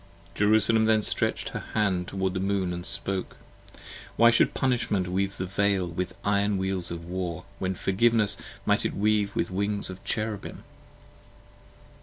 Jerusalem 0.33 0.85
then 0.85 1.03
stretch'd 1.03 1.49
her 1.49 1.59
hand 1.75 2.07
toward 2.07 2.33
the 2.33 2.39
Moon 2.39 2.83
& 2.83 2.83
spoke. 2.85 3.35
Why 4.15 4.31
should 4.31 4.55
Punishment 4.55 5.07
Weave 5.07 5.37
the 5.37 5.45
Veil 5.45 5.85
with 5.85 6.17
Iron 6.25 6.57
Wheels 6.57 6.89
of 6.89 7.05
War, 7.05 7.41
35 7.41 7.45
When 7.61 7.75
Forgiveness 7.75 8.37
might 8.65 8.83
it 8.83 8.95
Weave 8.95 9.35
with 9.35 9.51
Wings 9.51 9.91
of 9.91 10.03
Cherubim? 10.03 10.63